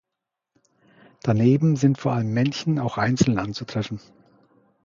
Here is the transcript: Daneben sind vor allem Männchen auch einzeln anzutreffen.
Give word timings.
Daneben 1.21 1.75
sind 1.75 1.99
vor 1.99 2.13
allem 2.13 2.33
Männchen 2.33 2.79
auch 2.79 2.97
einzeln 2.97 3.37
anzutreffen. 3.37 3.99